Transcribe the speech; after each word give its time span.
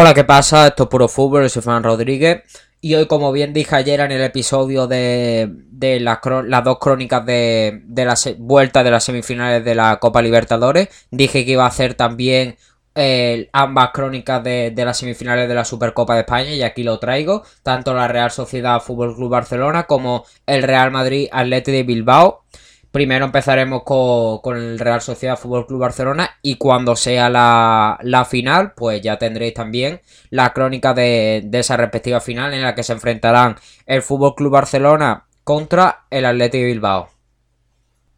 Hola, 0.00 0.14
¿qué 0.14 0.24
pasa? 0.24 0.68
Esto 0.68 0.84
es 0.84 0.88
Puro 0.88 1.08
Fútbol, 1.08 1.50
soy 1.50 1.60
Fran 1.60 1.84
Rodríguez. 1.84 2.44
Y 2.80 2.94
hoy, 2.94 3.06
como 3.06 3.32
bien 3.32 3.52
dije 3.52 3.76
ayer 3.76 4.00
en 4.00 4.10
el 4.10 4.22
episodio 4.22 4.86
de, 4.86 5.46
de 5.50 6.00
las, 6.00 6.20
dos 6.64 6.78
crónicas 6.78 7.26
de, 7.26 7.82
la 7.94 8.14
vuelta 8.38 8.82
de 8.82 8.90
las 8.90 9.04
semifinales 9.04 9.62
de 9.62 9.74
la 9.74 9.98
Copa 9.98 10.22
Libertadores, 10.22 10.88
dije 11.10 11.44
que 11.44 11.50
iba 11.50 11.64
a 11.64 11.68
hacer 11.68 11.92
también 11.96 12.56
eh, 12.94 13.50
ambas 13.52 13.90
crónicas 13.92 14.42
de, 14.42 14.72
de, 14.74 14.84
las 14.86 14.96
semifinales 14.96 15.46
de 15.46 15.54
la 15.54 15.66
Supercopa 15.66 16.14
de 16.14 16.20
España 16.20 16.54
y 16.54 16.62
aquí 16.62 16.82
lo 16.82 16.98
traigo, 16.98 17.42
tanto 17.62 17.92
la 17.92 18.08
Real 18.08 18.30
Sociedad 18.30 18.80
Fútbol 18.80 19.14
Club 19.14 19.28
Barcelona 19.28 19.82
como 19.82 20.24
el 20.46 20.62
Real 20.62 20.90
Madrid 20.90 21.28
Atleti 21.30 21.72
de 21.72 21.82
Bilbao. 21.82 22.44
Primero 22.92 23.24
empezaremos 23.24 23.84
con, 23.84 24.56
el 24.56 24.78
Real 24.80 25.00
Sociedad 25.00 25.38
Fútbol 25.38 25.66
Club 25.66 25.80
Barcelona 25.80 26.38
y 26.42 26.56
cuando 26.56 26.96
sea 26.96 27.30
la, 27.30 28.26
final, 28.28 28.72
pues 28.74 29.00
ya 29.00 29.16
tendréis 29.16 29.54
también 29.54 30.00
la 30.30 30.52
crónica 30.52 30.92
de, 30.92 31.48
esa 31.52 31.76
respectiva 31.76 32.20
final 32.20 32.52
en 32.52 32.62
la 32.62 32.74
que 32.74 32.82
se 32.82 32.92
enfrentarán 32.92 33.56
el 33.86 34.02
Fútbol 34.02 34.34
Club 34.34 34.52
Barcelona 34.52 35.26
contra 35.44 36.06
el 36.10 36.24
Atlético 36.24 36.64
Bilbao. 36.64 37.08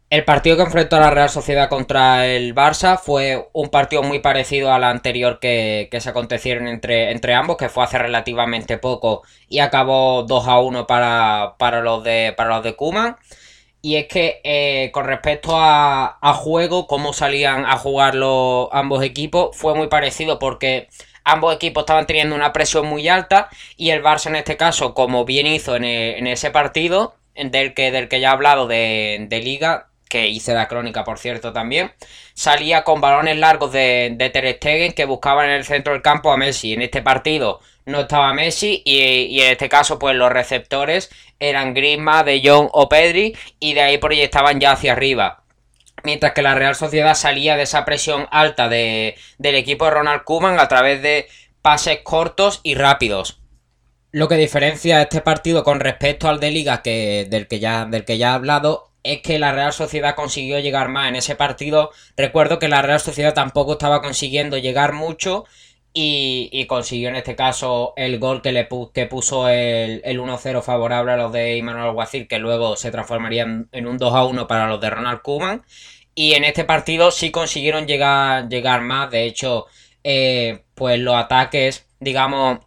El 0.09 0.25
partido 0.25 0.57
que 0.57 0.63
enfrentó 0.63 0.95
a 0.95 1.01
la 1.01 1.11
Real 1.11 1.29
Sociedad 1.29 1.69
contra 1.69 2.27
el 2.27 2.53
Barça 2.55 2.99
fue 2.99 3.49
un 3.53 3.69
partido 3.69 4.03
muy 4.03 4.19
parecido 4.19 4.71
al 4.71 4.83
anterior 4.83 5.39
que, 5.39 5.89
se 5.99 6.09
acontecieron 6.09 6.67
entre, 6.67 7.11
entre, 7.11 7.33
ambos, 7.35 7.57
que 7.57 7.69
fue 7.69 7.83
hace 7.83 7.97
relativamente 7.97 8.77
poco 8.77 9.23
y 9.49 9.59
acabó 9.59 10.23
2 10.23 10.47
a 10.47 10.59
1 10.59 10.87
para, 10.87 11.55
para 11.57 11.81
los 11.81 12.03
de 12.03 12.33
para 12.35 12.55
los 12.55 12.63
de 12.63 12.75
Kuman. 12.75 13.17
Y 13.85 13.97
es 13.97 14.07
que 14.07 14.39
eh, 14.45 14.91
con 14.93 15.05
respecto 15.07 15.51
a, 15.55 16.17
juego, 16.35 16.87
cómo 16.87 17.11
salían 17.11 17.65
a 17.65 17.77
jugar 17.77 18.15
los, 18.15 18.69
ambos 18.71 19.03
equipos, 19.03 19.57
fue 19.57 19.75
muy 19.75 19.87
parecido 19.87 20.39
porque 20.39 20.87
ambos 21.25 21.53
equipos 21.53 21.81
estaban 21.81 22.05
teniendo 22.05 22.33
una 22.33 22.53
presión 22.53 22.87
muy 22.87 23.09
alta 23.09 23.49
y 23.75 23.89
el 23.89 24.01
Barça 24.01 24.27
en 24.27 24.37
este 24.37 24.55
caso, 24.55 24.93
como 24.93 25.25
bien 25.25 25.47
hizo 25.47 25.75
en, 25.75 25.83
e, 25.83 26.31
ese 26.31 26.49
partido, 26.49 27.15
del 27.35 27.73
que, 27.73 27.91
del 27.91 28.07
que 28.07 28.21
ya 28.21 28.29
he 28.29 28.31
hablado 28.31 28.67
de, 28.67 29.27
liga, 29.43 29.89
que 30.07 30.29
hice 30.29 30.53
la 30.53 30.69
crónica 30.69 31.03
por 31.03 31.19
cierto 31.19 31.51
también, 31.51 31.91
salía 32.35 32.85
con 32.85 33.01
balones 33.01 33.37
largos 33.37 33.73
de, 33.73 34.13
de 34.15 34.29
Ter 34.29 34.55
Stegen 34.55 34.93
que 34.93 35.03
buscaban 35.03 35.49
en 35.49 35.55
el 35.55 35.65
centro 35.65 35.91
del 35.91 36.01
campo 36.01 36.31
a 36.31 36.37
Messi. 36.37 36.71
En 36.71 36.83
este 36.83 37.01
partido 37.01 37.59
no 37.85 38.01
estaba 38.01 38.33
Messi 38.33 38.81
y, 38.85 39.41
en 39.41 39.51
este 39.51 39.69
caso 39.69 39.99
pues 39.99 40.15
los 40.15 40.31
receptores 40.31 41.09
eran 41.39 41.73
Griezmann, 41.73 42.25
De 42.25 42.41
Jong 42.43 42.69
o 42.71 42.87
Pedri 42.89 43.35
y 43.59 43.73
de 43.73 43.81
ahí 43.81 43.97
proyectaban 43.97 44.59
ya 44.59 44.71
hacia 44.71 44.93
arriba. 44.93 45.43
Mientras 46.03 46.33
que 46.33 46.41
la 46.41 46.55
Real 46.55 46.75
Sociedad 46.75 47.15
salía 47.15 47.55
de 47.55 47.63
esa 47.63 47.85
presión 47.85 48.27
alta 48.31 48.67
de, 48.67 49.15
del 49.37 49.55
equipo 49.55 49.85
de 49.85 49.91
Ronald 49.91 50.23
Koeman 50.23 50.59
a 50.59 50.67
través 50.67 51.01
de 51.01 51.27
pases 51.61 51.99
cortos 52.03 52.59
y 52.63 52.75
rápidos. 52.75 53.39
Lo 54.11 54.27
que 54.27 54.35
diferencia 54.35 55.01
este 55.01 55.21
partido 55.21 55.63
con 55.63 55.79
respecto 55.79 56.27
al 56.29 56.39
de 56.39 56.51
Liga 56.51 56.81
que, 56.81 57.25
del, 57.29 57.47
que 57.47 57.59
ya, 57.59 57.85
del 57.85 58.05
que 58.05 58.17
ya 58.17 58.31
he 58.31 58.33
hablado 58.33 58.91
es 59.03 59.21
que 59.21 59.39
la 59.39 59.51
Real 59.51 59.73
Sociedad 59.73 60.15
consiguió 60.15 60.59
llegar 60.59 60.89
más 60.89 61.09
en 61.09 61.15
ese 61.15 61.35
partido. 61.35 61.91
Recuerdo 62.15 62.59
que 62.59 62.69
la 62.69 62.81
Real 62.81 62.99
Sociedad 62.99 63.33
tampoco 63.33 63.73
estaba 63.73 64.01
consiguiendo 64.01 64.57
llegar 64.57 64.93
mucho 64.93 65.45
y, 65.93 66.65
consiguió 66.67 67.09
en 67.09 67.15
este 67.15 67.35
caso 67.35 67.93
el 67.95 68.17
gol 68.19 68.41
que 68.41 68.51
le 68.51 68.67
que 68.93 69.05
puso 69.05 69.47
el, 69.47 70.01
1-0 70.03 70.61
favorable 70.63 71.13
a 71.13 71.17
los 71.17 71.31
de 71.31 71.57
Immanuel 71.57 71.85
Alguacil, 71.85 72.27
que 72.27 72.39
luego 72.39 72.75
se 72.75 72.91
transformaría 72.91 73.43
en, 73.43 73.87
un 73.87 73.99
2-1 73.99 74.47
para 74.47 74.67
los 74.67 74.81
de 74.81 74.89
Ronald 74.89 75.21
Koeman. 75.21 75.63
Y 76.15 76.33
en 76.33 76.43
este 76.45 76.63
partido 76.63 77.11
sí 77.11 77.31
consiguieron 77.31 77.87
llegar, 77.87 78.49
llegar 78.49 78.81
más. 78.81 79.11
De 79.11 79.25
hecho, 79.25 79.67
eh, 80.03 80.63
pues 80.75 80.99
los 80.99 81.15
ataques, 81.15 81.87
digamos, 81.99 82.59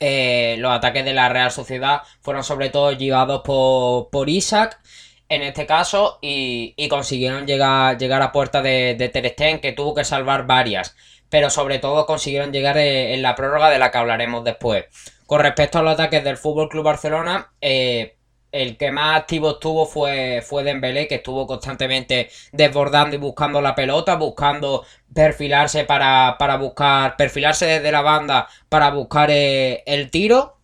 eh, 0.00 0.56
los 0.58 0.72
ataques 0.72 1.04
de 1.04 1.14
la 1.14 1.28
Real 1.28 1.50
Sociedad 1.50 2.02
fueron 2.20 2.44
sobre 2.44 2.70
todo 2.70 2.92
llevados 2.92 3.42
por, 3.44 4.10
por 4.10 4.28
Isaac 4.28 4.80
en 5.28 5.42
este 5.42 5.66
caso 5.66 6.18
y, 6.22 6.74
consiguieron 6.88 7.46
llegar, 7.46 7.98
llegar 7.98 8.22
a 8.22 8.32
puerta 8.32 8.62
de, 8.62 8.94
de 8.94 9.08
Ter 9.08 9.28
Stegen, 9.30 9.60
que 9.60 9.72
tuvo 9.72 9.94
que 9.94 10.04
salvar 10.04 10.46
varias 10.46 10.94
pero 11.28 11.50
sobre 11.50 11.78
todo 11.78 12.06
consiguieron 12.06 12.52
llegar 12.52 12.78
eh, 12.78 13.14
en 13.14 13.22
la 13.22 13.34
prórroga 13.34 13.70
de 13.70 13.78
la 13.78 13.90
que 13.90 13.98
hablaremos 13.98 14.44
después. 14.44 14.84
Con 15.26 15.40
respecto 15.40 15.78
a 15.78 15.82
los 15.82 15.94
ataques 15.94 16.22
del 16.22 16.36
Fútbol 16.36 16.68
Club 16.68 16.84
Barcelona, 16.84 17.52
eh, 17.60 18.16
el 18.52 18.76
que 18.76 18.92
más 18.92 19.20
activo 19.20 19.52
estuvo 19.52 19.86
fue, 19.86 20.42
fue 20.42 20.62
Dembélé, 20.62 21.08
que 21.08 21.16
estuvo 21.16 21.46
constantemente 21.46 22.30
desbordando 22.52 23.16
y 23.16 23.18
buscando 23.18 23.60
la 23.60 23.74
pelota, 23.74 24.14
buscando 24.14 24.84
perfilarse 25.12 25.84
para, 25.84 26.36
buscar, 26.58 27.16
perfilarse 27.16 27.66
desde 27.66 27.92
la 27.92 28.02
banda 28.02 28.48
para 28.68 28.90
buscar 28.90 29.30
eh, 29.30 29.82
el 29.84 30.10
tiro. 30.10 30.55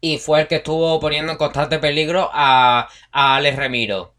Y 0.00 0.18
fue 0.18 0.42
el 0.42 0.48
que 0.48 0.56
estuvo 0.56 0.98
poniendo 1.00 1.32
en 1.32 1.38
constante 1.38 1.78
peligro 1.78 2.30
a, 2.32 2.88
a 3.12 3.36
Alex 3.36 3.56
Remiro. 3.56 4.14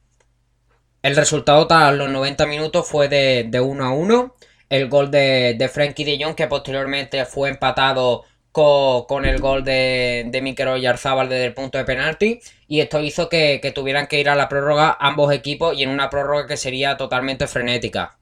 El 1.01 1.15
resultado 1.15 1.67
tras 1.67 1.95
los 1.95 2.09
90 2.09 2.45
minutos 2.47 2.87
fue 2.87 3.07
de, 3.07 3.45
de 3.47 3.59
1 3.61 3.85
a 3.85 3.91
1 3.91 4.35
el 4.69 4.89
gol 4.89 5.11
de, 5.11 5.55
de 5.57 5.69
Frankie 5.69 6.03
de 6.03 6.23
Jong, 6.23 6.35
que 6.35 6.47
posteriormente 6.47 7.25
fue 7.25 7.49
empatado 7.49 8.25
con, 8.51 9.25
el 9.25 9.39
gol 9.39 9.63
de, 9.63 10.25
de 10.27 10.41
Mikel 10.41 10.67
Oyarzábal 10.67 11.29
desde 11.29 11.45
el 11.45 11.53
punto 11.53 11.77
de 11.77 11.85
penalti. 11.85 12.39
Y 12.67 12.81
esto 12.81 12.99
hizo 13.01 13.29
que, 13.29 13.71
tuvieran 13.73 14.07
que 14.07 14.19
ir 14.19 14.29
a 14.29 14.35
la 14.35 14.49
prórroga 14.49 14.97
ambos 14.99 15.31
equipos 15.33 15.77
y 15.77 15.83
en 15.83 15.89
una 15.89 16.09
prórroga 16.09 16.47
que 16.47 16.57
sería 16.57 16.97
totalmente 16.97 17.47
frenética. 17.47 18.16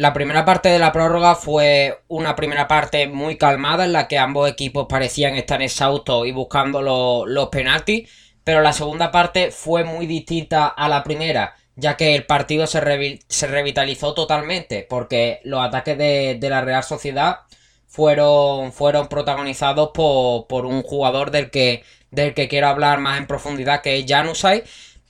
La 0.00 0.12
primera 0.12 0.44
parte 0.44 0.68
de 0.68 0.78
la 0.78 0.92
prórroga 0.92 1.34
fue 1.34 2.02
una 2.06 2.36
primera 2.36 2.68
parte 2.68 3.08
muy 3.08 3.36
calmada 3.36 3.84
en 3.84 3.92
la 3.92 4.06
que 4.06 4.16
ambos 4.16 4.48
equipos 4.48 4.86
parecían 4.88 5.34
estar 5.34 5.60
exhaustos 5.60 6.24
y 6.24 6.30
buscando 6.30 6.82
los 7.26 7.48
penaltis, 7.48 8.08
pero 8.44 8.60
la 8.62 8.72
segunda 8.72 9.10
parte 9.10 9.50
fue 9.50 9.82
muy 9.82 10.06
distinta 10.06 10.68
a 10.68 10.88
la 10.88 11.02
primera, 11.02 11.56
ya 11.74 11.96
que 11.96 12.14
el 12.14 12.24
partido 12.26 12.68
se, 12.68 12.80
revitalizó 12.80 14.14
totalmente, 14.14 14.86
porque 14.88 15.40
los 15.42 15.60
ataques 15.64 15.98
de, 15.98 16.38
la 16.42 16.60
Real 16.60 16.84
Sociedad 16.84 17.40
fueron, 17.88 18.72
fueron 18.72 19.08
protagonizados 19.08 19.90
por, 19.92 20.64
un 20.64 20.84
jugador 20.84 21.32
del 21.32 21.50
que, 21.50 21.82
del 22.12 22.34
que 22.34 22.46
quiero 22.46 22.68
hablar 22.68 23.00
más 23.00 23.18
en 23.18 23.26
profundidad, 23.26 23.82
que 23.82 23.98
es 23.98 24.04
Janusay, 24.06 24.62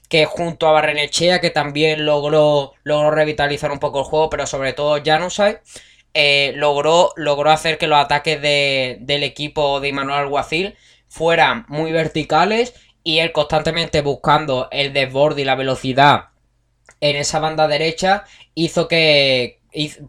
que 0.09 0.25
junto 0.25 0.67
a 0.67 0.71
Barrenechea, 0.71 1.39
que 1.39 1.51
también 1.51 2.05
logró, 2.05 2.73
logró 2.83 3.11
revitalizar 3.11 3.71
un 3.71 3.79
poco 3.79 3.99
el 3.99 4.05
juego, 4.05 4.29
pero 4.29 4.47
sobre 4.47 4.73
todo 4.73 5.01
Janusay, 5.03 5.59
eh, 6.13 6.53
logró, 6.55 7.13
logró 7.15 7.51
hacer 7.51 7.77
que 7.77 7.87
los 7.87 7.99
ataques 7.99 8.41
del 8.41 9.23
equipo 9.23 9.79
de 9.79 9.89
Immanuel 9.89 10.19
Alguacil 10.19 10.75
fueran 11.07 11.65
muy 11.69 11.91
verticales 11.91 12.73
y 13.03 13.19
él 13.19 13.31
constantemente 13.31 14.01
buscando 14.01 14.67
el 14.71 14.93
desborde 14.93 15.43
y 15.43 15.45
la 15.45 15.55
velocidad 15.55 16.29
en 17.01 17.15
esa 17.15 17.39
banda 17.39 17.67
derecha 17.67 18.25
hizo 18.55 18.87
que 18.87 19.59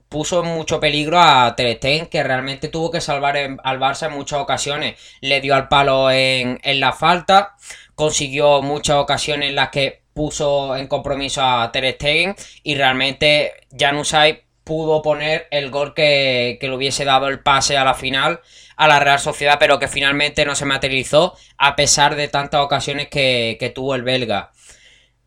puso 0.09 0.43
en 0.43 0.49
mucho 0.51 0.81
peligro 0.81 1.21
a 1.21 1.55
Ter 1.55 1.79
que 2.09 2.23
realmente 2.23 2.69
tuvo 2.69 2.91
que 2.91 3.01
salvar 3.01 3.37
al 3.37 3.79
Barça 3.79 4.07
en 4.07 4.15
muchas 4.15 4.41
ocasiones. 4.41 4.99
Le 5.21 5.41
dio 5.41 5.55
al 5.55 5.69
palo 5.69 6.11
en, 6.11 6.59
la 6.81 6.93
falta, 6.93 7.57
consiguió 8.01 8.63
muchas 8.63 8.97
ocasiones 8.97 9.51
en 9.51 9.57
las 9.57 9.69
que 9.69 10.01
puso 10.15 10.75
en 10.75 10.87
compromiso 10.87 11.43
a 11.43 11.71
Ter 11.71 11.93
Stegen 11.95 12.35
y 12.63 12.75
realmente 12.75 13.53
Januzaj 13.79 14.39
pudo 14.65 15.03
poner 15.03 15.47
el 15.51 15.71
gol 15.71 15.93
que, 15.93 16.59
le 16.59 16.75
hubiese 16.75 17.05
dado 17.05 17.29
el 17.29 17.41
pase 17.41 17.77
a 17.77 17.85
la 17.85 17.93
final 17.93 18.41
a 18.79 18.89
la 18.89 19.01
Real 19.01 19.19
Sociedad, 19.19 19.59
pero 19.61 19.79
que 19.79 19.87
finalmente 19.87 20.47
no 20.47 20.55
se 20.55 20.65
materializó 20.65 21.37
a 21.59 21.77
pesar 21.77 22.17
de 22.17 22.29
tantas 22.29 22.63
ocasiones 22.63 23.09
que 23.09 23.73
tuvo 23.75 23.95
el 23.95 24.03
belga. 24.03 24.51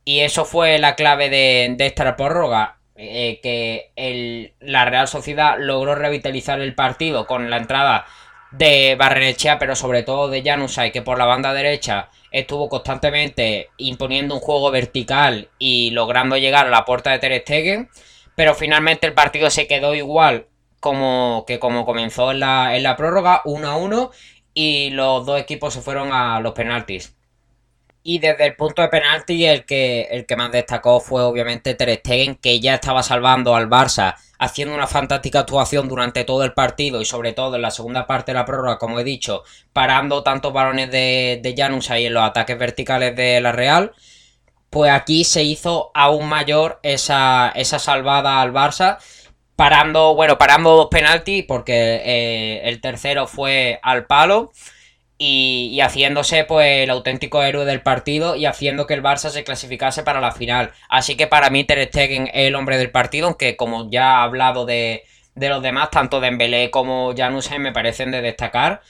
Y 0.04 0.22
eso 0.22 0.44
fue 0.44 0.80
la 0.80 0.96
clave 0.96 1.30
de, 1.30 1.76
esta 1.80 2.16
prórroga. 2.16 2.78
Eh, 2.96 3.40
que 3.42 4.56
la 4.60 4.86
Real 4.86 5.08
Sociedad 5.08 5.58
logró 5.60 5.96
revitalizar 5.96 6.60
el 6.60 6.76
partido 6.76 7.26
con 7.28 7.50
la 7.50 7.58
entrada 7.58 8.06
de 8.52 8.96
Barrenechea, 8.96 9.58
pero 9.58 9.76
sobre 9.76 10.04
todo 10.04 10.30
de 10.30 10.44
Janusay, 10.44 10.92
que 10.92 11.02
por 11.02 11.18
la 11.18 11.26
banda 11.26 11.54
derecha 11.54 12.10
estuvo 12.33 12.68
constantemente 12.68 13.69
imponiendo 13.77 14.35
un 14.35 14.41
juego 14.41 14.71
vertical 14.71 15.50
y 15.59 15.91
logrando 15.91 16.35
llegar 16.35 16.68
a 16.68 16.71
la 16.71 16.83
puerta 16.83 17.12
de 17.12 17.19
Ter 17.19 17.41
Stegen, 17.41 17.89
pero 18.35 18.56
finalmente 18.56 19.07
el 19.07 19.13
partido 19.13 19.50
se 19.50 19.68
quedó 19.68 19.95
igual 19.95 20.47
como 20.81 21.45
que 21.47 21.59
como 21.59 21.85
comenzó 21.85 22.31
en 22.31 22.41
la, 22.41 22.75
en 22.75 22.83
la 22.83 22.97
prórroga, 22.97 23.41
1 23.45 23.68
a 23.68 23.77
1, 23.77 24.12
y 24.53 24.89
los 24.89 25.25
dos 25.25 25.39
equipos 25.39 25.74
se 25.74 25.81
fueron 25.81 26.12
a 26.12 26.41
los 26.41 26.51
penaltis. 26.51 27.15
Y 28.06 28.20
desde 28.20 28.46
el 28.48 28.56
punto 28.56 28.82
de 28.82 28.90
penalti, 28.90 29.46
el 29.46 29.66
que, 29.66 30.10
el 30.12 30.26
que 30.26 30.36
más 30.36 30.52
destacó 30.52 31.00
fue 31.00 31.24
obviamente 31.24 31.74
Ter 31.74 31.96
Stegen, 32.00 32.36
que 32.36 32.60
ya 32.60 32.76
estaba 32.76 33.02
salvando 33.02 33.56
al 33.56 33.70
Barça, 33.70 34.16
haciendo 34.40 34.76
una 34.76 34.88
fantástica 34.88 35.40
actuación 35.40 35.88
durante 35.88 36.26
todo 36.26 36.44
el 36.44 36.52
partido 36.52 37.00
y 37.00 37.06
sobre 37.06 37.32
todo 37.32 37.56
en 37.56 37.62
la 37.62 37.72
segunda 37.72 38.06
parte 38.06 38.34
de 38.34 38.40
la 38.40 38.46
prórroga, 38.46 38.78
como 38.78 39.00
he 39.00 39.06
dicho, 39.06 39.44
parando 39.72 40.22
tantos 40.22 40.52
balones 40.52 40.92
de, 40.92 41.40
de 41.42 41.56
Janus 41.58 41.90
ahí 41.92 42.06
en 42.06 42.14
los 42.14 42.24
ataques 42.24 42.60
verticales 42.60 43.16
de 43.16 43.40
la 43.40 43.54
Real. 43.54 43.94
Pues 44.70 44.92
aquí 44.92 45.24
se 45.24 45.44
hizo 45.44 45.92
aún 45.94 46.28
mayor 46.28 46.80
esa, 46.84 47.54
esa 47.56 47.80
salvada 47.80 48.42
al 48.42 48.52
Barça 48.52 48.98
parando, 49.56 50.16
bueno, 50.16 50.38
parando 50.38 50.76
dos 50.76 50.88
penaltis 50.90 51.46
porque 51.48 52.02
eh, 52.04 52.62
el 52.66 52.82
tercero 52.82 53.28
fue 53.28 53.80
al 53.82 54.06
palo 54.08 54.52
y, 55.25 55.80
haciéndose 55.81 56.44
pues 56.44 56.84
el 56.84 56.90
auténtico 56.90 57.44
héroe 57.44 57.66
del 57.66 57.81
partido 57.81 58.36
y 58.36 58.46
haciendo 58.46 58.88
que 58.88 58.94
el 58.94 59.04
Barça 59.04 59.30
se 59.30 59.44
clasificase 59.44 60.04
para 60.04 60.22
la 60.22 60.31
final. 60.31 60.72
Así 60.90 61.16
que 61.16 61.28
para 61.28 61.50
mí 61.50 61.64
Ter 61.64 61.88
Stegen 61.88 62.28
es 62.28 62.48
el 62.48 62.56
hombre 62.56 62.78
del 62.78 62.92
partido, 62.92 63.28
aunque 63.28 63.56
como 63.56 63.90
ya 63.90 64.02
he 64.02 64.24
hablado 64.24 64.66
de, 64.66 65.04
de 65.36 65.50
los 65.50 65.64
demás, 65.64 65.90
tanto 65.92 66.20
Dembélé 66.20 66.72
como 66.72 67.14
Januzaj 67.16 67.60
me 67.60 67.72
parecen 67.72 68.12
de 68.12 68.22
destacar. 68.22 68.81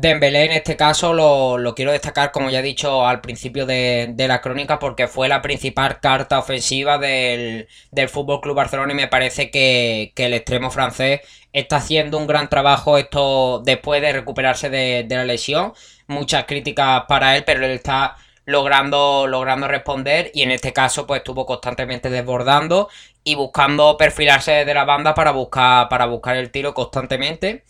Dembélé 0.00 0.44
en 0.44 0.52
este 0.52 0.76
caso 0.76 1.12
lo, 1.12 1.74
quiero 1.74 1.90
destacar, 1.90 2.30
como 2.30 2.50
ya 2.50 2.60
he 2.60 2.62
dicho 2.62 3.04
al 3.04 3.20
principio 3.20 3.66
de, 3.66 4.14
la 4.16 4.40
crónica, 4.40 4.78
porque 4.78 5.08
fue 5.08 5.28
la 5.28 5.42
principal 5.42 5.98
carta 5.98 6.38
ofensiva 6.38 6.98
del, 6.98 7.66
del 7.90 8.08
Fútbol 8.08 8.40
Club 8.40 8.54
Barcelona 8.54 8.92
y 8.92 8.94
me 8.96 9.08
parece 9.08 9.50
que, 9.50 10.12
el 10.14 10.34
extremo 10.34 10.70
francés 10.70 11.22
está 11.52 11.78
haciendo 11.78 12.16
un 12.16 12.28
gran 12.28 12.48
trabajo 12.48 12.96
esto 12.96 13.60
después 13.64 14.00
de 14.00 14.12
recuperarse 14.12 14.70
de, 14.70 15.04
la 15.10 15.24
lesión. 15.24 15.72
Muchas 16.06 16.44
críticas 16.44 17.02
para 17.08 17.36
él, 17.36 17.42
pero 17.44 17.64
él 17.66 17.72
está 17.72 18.16
logrando, 18.44 19.26
logrando 19.26 19.66
responder 19.66 20.30
y 20.32 20.42
en 20.42 20.52
este 20.52 20.72
caso 20.72 21.08
pues 21.08 21.18
estuvo 21.22 21.44
constantemente 21.44 22.08
desbordando 22.08 22.88
y 23.24 23.34
buscando 23.34 23.96
perfilarse 23.96 24.52
desde 24.52 24.74
la 24.74 24.84
banda 24.84 25.14
para 25.14 25.32
buscar, 25.32 25.88
para 25.88 26.06
buscar 26.06 26.36
el 26.36 26.52
tiro 26.52 26.72
constantemente. 26.72 27.64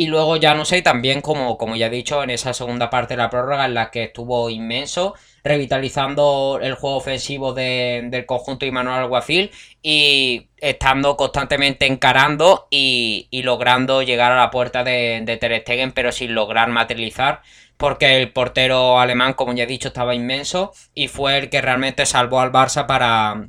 Y 0.00 0.06
luego 0.06 0.36
ya 0.36 0.54
no 0.54 0.64
sé, 0.64 0.80
también 0.80 1.20
como, 1.20 1.58
como 1.58 1.76
ya 1.76 1.88
he 1.88 1.90
dicho, 1.90 2.22
en 2.22 2.30
esa 2.30 2.54
segunda 2.54 2.88
parte 2.88 3.12
de 3.12 3.18
la 3.18 3.28
prórroga 3.28 3.66
en 3.66 3.74
la 3.74 3.90
que 3.90 4.04
estuvo 4.04 4.48
inmenso, 4.48 5.14
revitalizando 5.44 6.58
el 6.62 6.72
juego 6.72 6.96
ofensivo 6.96 7.52
del 7.52 8.24
conjunto 8.24 8.64
Manuel 8.72 9.00
Alguacil 9.00 9.50
y 9.82 10.48
estando 10.56 11.18
constantemente 11.18 11.84
encarando 11.84 12.66
y, 12.70 13.28
logrando 13.44 14.00
llegar 14.00 14.32
a 14.32 14.36
la 14.36 14.50
puerta 14.50 14.84
de, 14.84 15.20
de 15.22 15.36
Ter 15.36 15.60
Stegen, 15.60 15.92
pero 15.92 16.12
sin 16.12 16.34
lograr 16.34 16.70
materializar 16.70 17.42
porque 17.76 18.16
el 18.16 18.32
portero 18.32 19.00
alemán, 19.00 19.34
como 19.34 19.52
ya 19.52 19.64
he 19.64 19.66
dicho, 19.66 19.88
estaba 19.88 20.14
inmenso 20.14 20.72
y 20.94 21.08
fue 21.08 21.36
el 21.36 21.50
que 21.50 21.60
realmente 21.60 22.06
salvó 22.06 22.40
al 22.40 22.52
Barça 22.52 22.86
para, 22.86 23.48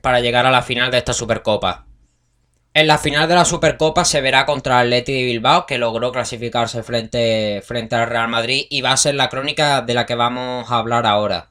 para 0.00 0.18
llegar 0.18 0.44
a 0.44 0.50
la 0.50 0.62
final 0.62 0.90
de 0.90 0.98
esta 0.98 1.12
Supercopa. 1.12 1.86
En 2.76 2.88
la 2.88 2.98
final 2.98 3.28
de 3.28 3.36
la 3.36 3.44
Supercopa 3.44 4.04
se 4.04 4.20
verá 4.20 4.44
contra 4.44 4.80
el 4.80 4.88
Atleti 4.88 5.12
de 5.12 5.26
Bilbao, 5.26 5.64
que 5.64 5.78
logró 5.78 6.10
clasificarse 6.10 6.82
frente, 6.82 7.62
frente 7.64 7.94
al 7.94 8.08
Real 8.08 8.26
Madrid, 8.26 8.66
y 8.68 8.80
va 8.80 8.90
a 8.90 8.96
ser 8.96 9.14
la 9.14 9.28
crónica 9.28 9.80
de 9.82 9.94
la 9.94 10.06
que 10.06 10.16
vamos 10.16 10.68
a 10.68 10.78
hablar 10.78 11.06
ahora. 11.06 11.50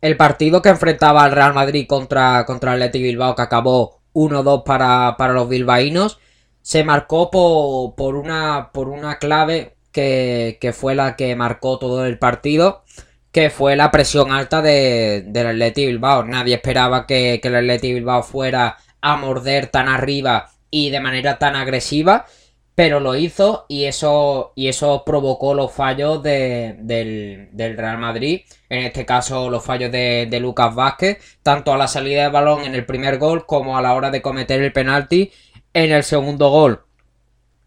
El 0.00 0.16
partido 0.16 0.62
que 0.62 0.70
enfrentaba 0.70 1.22
al 1.22 1.30
Real 1.30 1.54
Madrid 1.54 1.86
contra, 1.86 2.44
contra 2.46 2.74
el 2.74 2.82
Atleti 2.82 2.98
de 2.98 3.04
Bilbao, 3.10 3.36
que 3.36 3.42
acabó 3.42 4.00
1-2 4.12 4.64
para, 4.64 5.32
los 5.32 5.48
bilbaínos, 5.48 6.18
se 6.62 6.82
marcó 6.82 7.30
por, 7.30 8.16
una, 8.16 8.72
por 8.72 8.88
una 8.88 9.20
clave 9.20 9.76
que, 9.92 10.74
fue 10.74 10.96
la 10.96 11.14
que 11.14 11.36
marcó 11.36 11.78
todo 11.78 12.04
el 12.04 12.18
partido, 12.18 12.82
que 13.30 13.50
fue 13.50 13.76
la 13.76 13.92
presión 13.92 14.32
alta 14.32 14.62
de, 14.62 15.22
del 15.28 15.46
Atleti 15.46 15.86
Bilbao. 15.86 16.24
Nadie 16.24 16.56
esperaba 16.56 17.06
que, 17.06 17.38
que 17.40 17.46
el 17.46 17.54
Atleti 17.54 17.94
Bilbao 17.94 18.24
fuera 18.24 18.78
a 19.00 19.16
morder 19.16 19.68
tan 19.68 19.88
arriba 19.88 20.50
y 20.76 20.90
de 20.90 21.00
manera 21.00 21.38
tan 21.38 21.56
agresiva, 21.56 22.26
pero 22.74 23.00
lo 23.00 23.16
hizo 23.16 23.64
y 23.66 23.84
eso, 23.84 24.52
y 24.54 24.68
eso 24.68 25.04
provocó 25.06 25.54
los 25.54 25.72
fallos 25.72 26.22
del, 26.22 27.48
Real 27.56 27.96
Madrid, 27.96 28.42
en 28.68 28.84
este 28.84 29.06
caso 29.06 29.48
los 29.48 29.64
fallos 29.64 29.90
de, 29.90 30.38
Lucas 30.38 30.74
Vázquez, 30.74 31.38
tanto 31.42 31.72
a 31.72 31.78
la 31.78 31.88
salida 31.88 32.24
de 32.24 32.28
balón 32.28 32.64
en 32.64 32.74
el 32.74 32.84
primer 32.84 33.16
gol 33.16 33.46
como 33.46 33.78
a 33.78 33.82
la 33.82 33.94
hora 33.94 34.10
de 34.10 34.20
cometer 34.20 34.60
el 34.60 34.74
penalti 34.74 35.32
en 35.72 35.92
el 35.92 36.02
segundo 36.02 36.50
gol. 36.50 36.84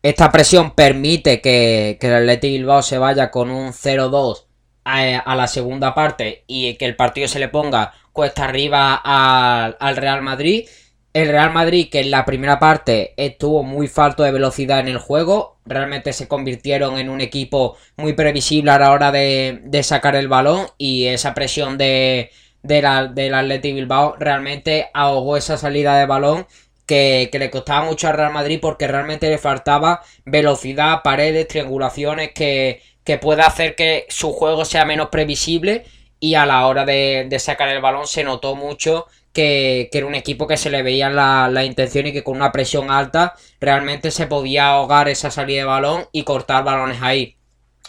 Esta 0.04 0.32
presión 0.32 0.76
permite 0.76 1.42
que, 1.42 1.98
que 2.00 2.08
el 2.08 2.14
Athletic 2.14 2.52
Bilbao 2.52 2.84
se 2.84 3.00
vaya 3.00 3.32
con 3.32 3.50
un 3.50 3.70
0-2 3.74 4.46
a, 4.84 5.36
la 5.36 5.48
segunda 5.48 5.96
parte 5.96 6.44
y 6.46 6.76
que 6.76 6.86
el 6.86 6.96
partido 6.96 7.28
se 7.28 7.40
le 7.40 7.48
ponga 7.48 7.94
cuesta 8.14 8.46
arriba 8.46 8.96
al 8.96 9.98
Real 9.98 10.22
Madrid 10.22 10.68
el 11.14 11.28
Real 11.30 11.52
Madrid, 11.52 11.90
que 11.92 12.02
en 12.02 12.12
la 12.12 12.26
primera 12.26 12.60
parte 12.60 13.14
estuvo 13.18 13.64
muy 13.64 13.88
falto 13.88 14.24
de 14.24 14.32
velocidad 14.32 14.80
en 14.80 14.88
el 14.90 15.00
juego, 15.00 15.58
realmente 15.66 16.14
se 16.14 16.28
convirtieron 16.28 16.98
en 17.00 17.10
un 17.10 17.22
equipo 17.22 17.78
muy 17.98 18.14
previsible 18.14 18.72
a 18.72 18.80
la 18.80 18.92
hora 18.92 19.12
de, 19.12 19.82
sacar 19.84 20.16
el 20.16 20.28
balón 20.28 20.68
y 20.78 21.06
esa 21.06 21.34
presión 21.34 21.78
de, 21.78 22.32
la, 22.64 23.08
del 23.08 23.34
Athletic 23.34 23.76
Bilbao 23.76 24.16
realmente 24.20 24.90
ahogó 24.94 25.38
esa 25.38 25.58
salida 25.58 25.98
de 25.98 26.06
balón 26.06 26.48
que, 26.86 27.30
le 27.32 27.50
costaba 27.50 27.86
mucho 27.86 28.08
al 28.08 28.16
Real 28.16 28.34
Madrid 28.34 28.60
porque 28.62 28.88
realmente 28.88 29.30
le 29.30 29.38
faltaba 29.40 30.02
velocidad, 30.26 31.02
paredes, 31.04 31.48
triangulaciones 31.48 32.34
que, 32.34 32.82
que 33.04 33.18
pueda 33.18 33.48
hacer 33.48 33.76
que 33.76 34.06
su 34.10 34.32
juego 34.32 34.64
sea 34.64 34.86
menos 34.86 35.10
previsible 35.10 35.86
y 36.20 36.36
a 36.36 36.46
la 36.46 36.68
hora 36.68 36.86
de 36.86 37.36
sacar 37.40 37.70
el 37.70 37.82
balón 37.82 38.06
se 38.06 38.24
notó 38.24 38.56
mucho 38.56 39.08
que, 39.34 39.90
era 39.92 40.06
un 40.06 40.16
equipo 40.16 40.48
que 40.48 40.58
se 40.58 40.70
le 40.70 40.84
veía 40.84 41.10
la, 41.10 41.64
intención 41.66 42.08
y 42.08 42.14
que 42.14 42.24
con 42.24 42.38
una 42.38 42.52
presión 42.52 42.92
alta 42.92 43.36
realmente 43.60 44.12
se 44.12 44.28
podía 44.28 44.70
ahogar 44.70 45.10
esa 45.10 45.32
salida 45.32 45.60
de 45.60 45.66
balón 45.66 46.06
y 46.12 46.24
cortar 46.24 46.64
balones 46.64 47.02
ahí. 47.02 47.38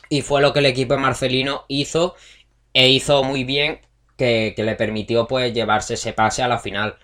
Y 0.09 0.23
fue 0.23 0.43
lo 0.43 0.53
que 0.53 0.61
el 0.61 0.67
equipo 0.67 0.95
de 0.95 1.01
Marcelino 1.01 1.65
hizo 1.69 2.15
e 2.75 2.89
hizo 2.89 3.23
muy 3.25 3.45
bien 3.45 3.81
que, 4.17 4.55
le 4.57 4.75
permitió 4.77 5.27
pues 5.27 5.53
llevarse 5.55 5.95
ese 5.95 6.13
pase 6.13 6.43
a 6.43 6.49
la 6.49 6.59
final. 6.59 6.97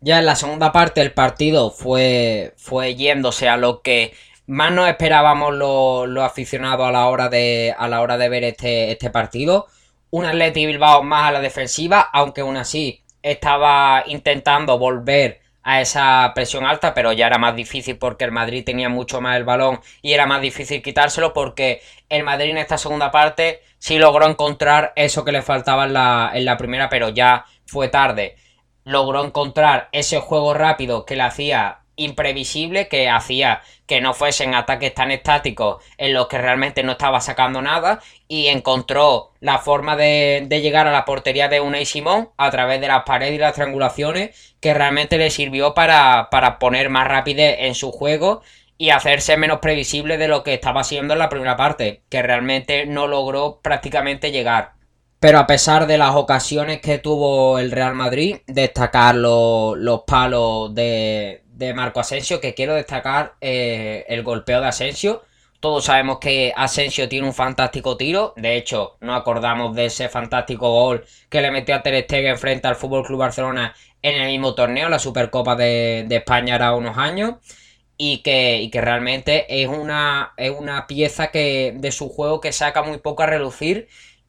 Ya 0.00 0.18
en 0.18 0.26
la 0.26 0.36
segunda 0.36 0.72
parte 0.72 1.00
el 1.00 1.12
partido 1.12 1.70
fue, 1.70 2.54
fue 2.56 2.94
yéndose 2.94 3.48
a 3.48 3.56
lo 3.56 3.82
que 3.82 4.14
más 4.46 4.72
nos 4.72 4.88
esperábamos 4.88 5.54
los 5.54 6.24
aficionados 6.24 6.86
a 6.86 6.92
la 6.92 7.06
hora 7.06 7.28
de, 7.28 7.74
a 7.76 7.88
la 7.88 8.00
hora 8.00 8.16
de 8.16 8.28
ver 8.28 8.44
este, 8.44 8.92
este 8.92 9.10
partido 9.10 9.66
un 10.10 10.24
Atleti 10.24 10.66
Bilbao 10.66 11.02
más 11.02 11.28
a 11.28 11.32
la 11.32 11.40
defensiva, 11.40 12.00
aunque 12.12 12.42
aún 12.42 12.56
así 12.56 13.02
estaba 13.22 14.04
intentando 14.06 14.78
volver 14.78 15.40
a 15.62 15.80
esa 15.80 16.30
presión 16.32 16.64
alta, 16.64 16.94
pero 16.94 17.12
ya 17.12 17.26
era 17.26 17.38
más 17.38 17.56
difícil 17.56 17.98
porque 17.98 18.24
el 18.24 18.30
Madrid 18.30 18.64
tenía 18.64 18.88
mucho 18.88 19.20
más 19.20 19.36
el 19.36 19.42
balón 19.42 19.80
y 20.00 20.12
era 20.12 20.24
más 20.24 20.40
difícil 20.40 20.80
quitárselo 20.80 21.32
porque 21.32 21.82
el 22.08 22.22
Madrid 22.22 22.50
en 22.50 22.58
esta 22.58 22.78
segunda 22.78 23.10
parte 23.10 23.62
sí 23.78 23.98
logró 23.98 24.28
encontrar 24.28 24.92
eso 24.94 25.24
que 25.24 25.32
le 25.32 25.42
faltaba 25.42 25.86
en 25.86 25.94
la, 25.94 26.30
en 26.34 26.44
la 26.44 26.56
primera, 26.56 26.88
pero 26.88 27.08
ya 27.08 27.46
fue 27.66 27.88
tarde. 27.88 28.36
Logró 28.84 29.24
encontrar 29.24 29.88
ese 29.90 30.20
juego 30.20 30.54
rápido 30.54 31.04
que 31.04 31.16
le 31.16 31.22
hacía 31.22 31.80
imprevisible 31.96 32.88
que 32.88 33.08
hacía 33.08 33.62
que 33.86 34.00
no 34.00 34.14
fuesen 34.14 34.54
ataques 34.54 34.94
tan 34.94 35.10
estáticos 35.10 35.82
en 35.96 36.12
los 36.12 36.28
que 36.28 36.38
realmente 36.38 36.82
no 36.82 36.92
estaba 36.92 37.20
sacando 37.20 37.62
nada 37.62 38.00
y 38.28 38.48
encontró 38.48 39.32
la 39.40 39.58
forma 39.58 39.96
de, 39.96 40.46
llegar 40.50 40.86
a 40.86 40.92
la 40.92 41.04
portería 41.04 41.48
de 41.48 41.60
Unai 41.60 41.86
Simón 41.86 42.30
a 42.36 42.50
través 42.50 42.80
de 42.80 42.88
las 42.88 43.04
paredes 43.04 43.34
y 43.34 43.38
las 43.38 43.54
triangulaciones 43.54 44.56
que 44.60 44.74
realmente 44.74 45.18
le 45.18 45.30
sirvió 45.30 45.74
para, 45.74 46.28
para 46.30 46.58
poner 46.58 46.90
más 46.90 47.06
rapidez 47.06 47.56
en 47.60 47.74
su 47.74 47.92
juego 47.92 48.42
y 48.78 48.90
hacerse 48.90 49.36
menos 49.36 49.60
previsible 49.60 50.18
de 50.18 50.28
lo 50.28 50.42
que 50.42 50.54
estaba 50.54 50.84
siendo 50.84 51.14
en 51.14 51.20
la 51.20 51.30
primera 51.30 51.56
parte, 51.56 52.02
que 52.10 52.22
realmente 52.22 52.84
no 52.84 53.06
logró 53.06 53.60
prácticamente 53.62 54.32
llegar. 54.32 54.72
Pero 55.18 55.38
a 55.38 55.46
pesar 55.46 55.86
de 55.86 55.96
las 55.96 56.14
ocasiones 56.14 56.80
que 56.82 56.98
tuvo 56.98 57.58
el 57.58 57.70
Real 57.70 57.94
Madrid, 57.94 58.38
destacar 58.46 59.14
los, 59.14 59.78
los 59.78 60.02
palos 60.02 60.74
de, 60.74 61.42
de 61.56 61.72
Marco 61.72 62.00
Asensio, 62.00 62.40
que 62.40 62.54
quiero 62.54 62.74
destacar 62.74 63.34
eh, 63.40 64.04
el 64.08 64.22
golpeo 64.22 64.60
de 64.60 64.68
Asensio. 64.68 65.22
Todos 65.58 65.86
sabemos 65.86 66.18
que 66.18 66.52
Asensio 66.54 67.08
tiene 67.08 67.26
un 67.26 67.32
fantástico 67.32 67.96
tiro. 67.96 68.34
De 68.36 68.56
hecho, 68.56 68.98
no 69.00 69.14
acordamos 69.14 69.74
de 69.74 69.86
ese 69.86 70.08
fantástico 70.08 70.70
gol 70.70 71.04
que 71.30 71.40
le 71.40 71.50
metió 71.50 71.74
a 71.74 71.82
Ter 71.82 72.38
frente 72.38 72.68
al 72.68 72.76
Fútbol 72.76 73.04
Club 73.04 73.20
Barcelona 73.20 73.74
en 74.02 74.20
el 74.20 74.28
mismo 74.28 74.54
torneo, 74.54 74.88
la 74.88 74.98
Supercopa 74.98 75.56
de, 75.56 76.06
España, 76.10 76.56
era 76.56 76.74
unos 76.74 76.98
años. 76.98 77.36
Y 77.98 78.18
que, 78.18 78.60
y 78.60 78.68
que 78.70 78.82
realmente 78.82 79.62
es 79.62 79.68
una, 79.68 80.34
es 80.36 80.50
una 80.50 80.86
pieza 80.86 81.28
que, 81.30 81.72
de 81.76 81.90
su 81.90 82.10
juego 82.10 82.42
que 82.42 82.52
saca 82.52 82.82
muy 82.82 82.98
poco 82.98 83.22
a 83.22 83.26
relucir 83.26 83.88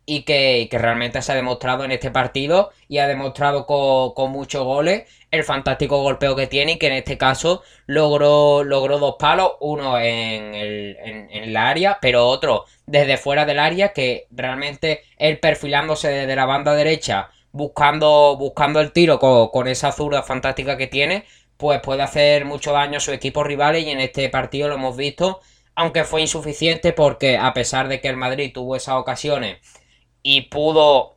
y 0.10 0.22
que, 0.24 0.70
realmente 0.72 1.22
se 1.22 1.34
ha 1.34 1.36
demostrado 1.36 1.84
en 1.84 1.92
este 1.92 2.12
partido 2.12 2.72
y 2.88 3.00
ha 3.00 3.08
demostrado 3.08 3.66
con, 3.66 4.32
muchos 4.32 4.64
goles 4.64 5.04
el 5.32 5.44
fantástico 5.44 6.02
golpeo 6.02 6.36
que 6.36 6.48
tiene 6.48 6.74
y 6.74 6.78
que 6.78 6.88
en 6.88 6.94
este 6.94 7.18
caso 7.18 7.62
logró, 7.88 8.64
logró 8.64 9.00
dos 9.00 9.16
palos, 9.20 9.52
uno 9.60 10.00
en 10.00 10.56
el, 10.56 10.98
en, 11.30 11.58
área, 11.58 12.00
pero 12.02 12.26
otro 12.26 12.66
desde 12.86 13.18
fuera 13.18 13.46
del 13.46 13.60
área 13.60 13.92
que 13.92 14.28
realmente 14.32 15.04
él 15.18 15.40
perfilándose 15.40 16.08
desde 16.08 16.36
la 16.38 16.46
banda 16.46 16.74
derecha 16.74 17.30
buscando, 17.52 18.38
buscando 18.38 18.80
el 18.80 18.94
tiro 18.94 19.20
con, 19.20 19.50
con 19.50 19.68
esa 19.68 19.92
zurda 19.92 20.24
fantástica 20.24 20.78
que 20.78 20.88
tiene, 20.88 21.26
pues 21.58 21.82
puede 21.82 22.04
hacer 22.04 22.46
mucho 22.46 22.72
daño 22.72 22.98
a 22.98 23.02
su 23.02 23.12
equipo 23.12 23.44
rivales 23.44 23.84
y 23.84 23.90
en 23.90 24.00
este 24.00 24.30
partido 24.30 24.70
lo 24.70 24.76
hemos 24.76 24.96
visto, 24.96 25.42
aunque 25.76 26.06
fue 26.06 26.22
insuficiente 26.22 26.94
porque 26.94 27.38
a 27.38 27.54
pesar 27.54 27.90
de 27.90 28.00
que 28.00 28.08
el 28.08 28.16
Madrid 28.16 28.52
tuvo 28.54 28.78
esas 28.78 28.96
ocasiones 28.96 29.58
y 30.30 30.42
pudo 30.42 31.16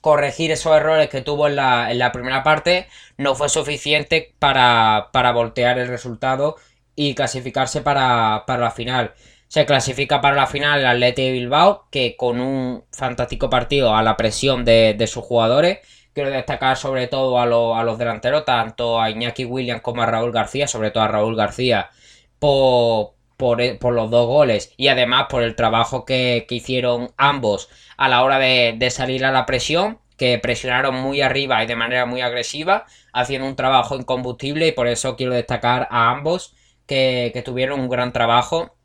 corregir 0.00 0.52
esos 0.52 0.76
errores 0.76 1.08
que 1.08 1.22
tuvo 1.22 1.48
en 1.48 1.56
la, 1.56 1.90
en 1.90 1.98
la 1.98 2.12
primera 2.12 2.44
parte 2.44 2.86
no 3.16 3.34
fue 3.34 3.48
suficiente 3.48 4.32
para, 4.38 5.08
para 5.12 5.32
voltear 5.32 5.76
el 5.80 5.88
resultado 5.88 6.54
y 6.94 7.16
clasificarse 7.16 7.80
para, 7.80 8.44
para 8.46 8.62
la 8.62 8.70
final. 8.70 9.12
Se 9.48 9.66
clasifica 9.66 10.20
para 10.20 10.36
la 10.36 10.46
final 10.46 10.78
el 10.78 10.86
Atleti 10.86 11.22
de 11.22 11.32
Bilbao, 11.32 11.88
que 11.90 12.16
con 12.16 12.40
un 12.40 12.84
fantástico 12.92 13.50
partido 13.50 13.96
a 13.96 14.04
la 14.04 14.16
presión 14.16 14.64
de, 14.64 14.94
de 14.96 15.06
sus 15.08 15.24
jugadores. 15.24 15.80
Quiero 16.12 16.30
destacar 16.30 16.76
sobre 16.76 17.08
todo 17.08 17.40
a, 17.40 17.42
a, 17.42 17.84
los 17.84 17.98
delanteros, 17.98 18.44
tanto 18.44 19.00
a 19.00 19.10
Iñaki 19.10 19.46
Williams 19.46 19.82
como 19.82 20.02
a 20.02 20.06
Raúl 20.06 20.30
García, 20.30 20.68
sobre 20.68 20.92
todo 20.92 21.02
a 21.02 21.08
Raúl 21.08 21.34
García, 21.34 21.90
por, 22.38 23.14
por, 23.38 23.78
por 23.78 23.94
los 23.94 24.10
dos 24.10 24.26
goles 24.26 24.74
y 24.76 24.88
además 24.88 25.28
por 25.30 25.42
el 25.42 25.56
trabajo 25.56 26.04
que, 26.04 26.44
que 26.48 26.56
hicieron 26.56 27.12
ambos 27.16 27.70
a 27.96 28.08
la 28.08 28.22
hora 28.22 28.38
de, 28.38 28.74
de, 28.76 28.90
salir 28.90 29.24
a 29.24 29.32
la 29.32 29.46
presión, 29.46 30.00
que 30.18 30.38
presionaron 30.38 30.96
muy 30.96 31.22
arriba 31.22 31.62
y 31.62 31.66
de 31.66 31.76
manera 31.76 32.04
muy 32.04 32.20
agresiva, 32.20 32.86
haciendo 33.12 33.46
un 33.48 33.56
trabajo 33.56 33.96
incombustible 33.96 34.66
y 34.68 34.72
por 34.72 34.88
eso 34.88 35.16
quiero 35.16 35.32
destacar 35.34 35.88
a 35.90 36.10
ambos 36.10 36.54
que, 36.86 37.30
que 37.32 37.42
tuvieron 37.42 37.80
un 37.80 37.88
gran 37.88 38.12
trabajo 38.12 38.76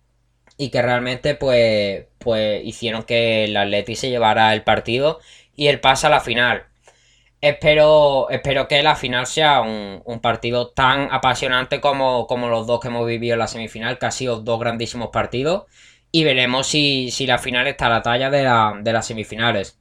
y 0.57 0.69
que 0.69 0.81
realmente 0.81 1.35
pues, 1.35 2.05
pues 2.19 2.63
hicieron 2.63 3.03
que 3.03 3.45
el 3.45 3.57
Atleti 3.57 3.95
se 3.95 4.09
llevara 4.09 4.53
el 4.53 4.63
partido 4.63 5.19
y 5.55 5.67
el 5.67 5.79
pase 5.79 6.07
a 6.07 6.09
la 6.11 6.21
final. 6.21 6.67
Espero, 7.43 8.29
espero 8.29 8.69
que 8.69 8.81
la 8.81 8.95
final 8.95 9.27
sea 9.27 9.59
un, 9.61 10.19
partido 10.21 10.69
tan 10.69 11.09
apasionante 11.11 11.81
como, 11.81 12.25
como, 12.25 12.47
los 12.47 12.65
dos 12.65 12.79
que 12.79 12.87
hemos 12.87 13.05
vivido 13.05 13.33
en 13.33 13.39
la 13.39 13.47
semifinal, 13.47 13.99
que 13.99 14.05
han 14.05 14.13
sido 14.13 14.39
dos 14.39 14.61
grandísimos 14.61 15.09
partidos. 15.09 15.65
Y 16.09 16.23
veremos 16.23 16.67
si, 16.67 17.11
si 17.11 17.27
la 17.27 17.37
final 17.39 17.67
está 17.67 17.87
a 17.87 17.89
la 17.89 18.01
talla 18.01 18.29
de, 18.29 18.43
la, 18.43 18.79
de 18.81 18.93
las 18.93 19.07
semifinales. 19.07 19.77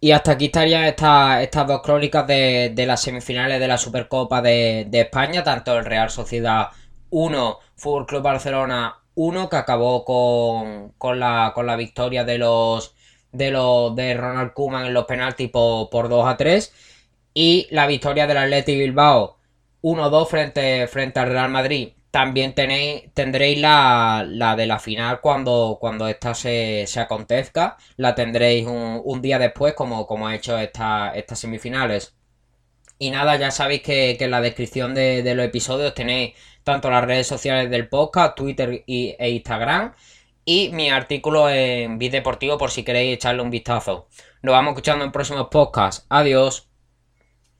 Y 0.00 0.10
hasta 0.10 0.32
aquí 0.32 0.46
estarían 0.46 0.82
estas, 0.82 1.42
estas 1.42 1.68
dos 1.68 1.82
crónicas 1.82 2.26
de, 2.26 2.72
de, 2.74 2.86
las 2.86 3.00
semifinales 3.00 3.60
de 3.60 3.68
la 3.68 3.78
Supercopa 3.78 4.42
de, 4.42 4.86
de 4.88 5.02
España, 5.02 5.44
tanto 5.44 5.78
el 5.78 5.84
Real 5.84 6.10
Sociedad 6.10 6.70
1, 7.10 7.58
Fútbol 7.76 8.06
Club 8.06 8.22
Barcelona 8.22 9.02
1, 9.14 9.48
que 9.48 9.56
acabó 9.56 10.04
con, 10.04 10.94
con, 10.98 11.20
la, 11.20 11.52
con 11.54 11.64
la 11.64 11.76
victoria 11.76 12.24
de 12.24 12.38
los 12.38 12.96
de 13.32 13.50
los 13.50 13.96
de 13.96 14.14
Ronald 14.14 14.52
Koeman 14.52 14.86
en 14.86 14.94
los 14.94 15.06
penaltis 15.06 15.50
por, 15.50 15.90
por 15.90 16.08
2 16.08 16.26
a 16.26 16.36
3 16.36 16.72
y 17.34 17.66
la 17.70 17.86
victoria 17.86 18.26
del 18.26 18.38
Athletic 18.38 18.78
Bilbao 18.78 19.38
1-2 19.82 20.26
frente, 20.28 20.86
frente 20.86 21.20
al 21.20 21.30
Real 21.30 21.50
Madrid. 21.50 21.92
También 22.10 22.54
tenéis, 22.54 23.04
tendréis 23.14 23.58
la, 23.58 24.24
la 24.28 24.54
de 24.54 24.66
la 24.66 24.78
final 24.78 25.20
cuando, 25.20 25.78
cuando 25.80 26.08
esta 26.08 26.34
se, 26.34 26.84
se 26.86 27.00
acontezca. 27.00 27.76
La 27.96 28.14
tendréis 28.14 28.66
un, 28.66 29.00
un, 29.04 29.22
día 29.22 29.38
después, 29.38 29.74
como, 29.74 30.06
como 30.06 30.28
he 30.30 30.36
hecho 30.36 30.58
esta, 30.58 31.12
estas 31.14 31.38
semifinales. 31.40 32.14
Y 32.98 33.10
nada, 33.10 33.36
ya 33.36 33.50
sabéis 33.50 33.82
que, 33.82 34.16
que 34.18 34.26
en 34.26 34.30
la 34.30 34.40
descripción 34.40 34.94
de, 34.94 35.22
de, 35.22 35.34
los 35.34 35.46
episodios 35.46 35.94
tenéis 35.94 36.34
tanto 36.62 36.90
las 36.90 37.04
redes 37.04 37.26
sociales 37.26 37.70
del 37.70 37.88
podcast, 37.88 38.36
Twitter 38.36 38.84
y, 38.86 39.16
e 39.18 39.30
Instagram 39.30 39.92
y 40.44 40.70
mi 40.70 40.90
artículo 40.90 41.48
en 41.48 41.98
Deportivo 41.98 42.58
por 42.58 42.70
si 42.70 42.84
queréis 42.84 43.14
echarle 43.14 43.42
un 43.42 43.50
vistazo. 43.50 44.08
Nos 44.42 44.52
vamos 44.52 44.72
escuchando 44.72 45.04
en 45.04 45.12
próximos 45.12 45.48
podcasts. 45.50 46.06
Adiós. 46.08 46.71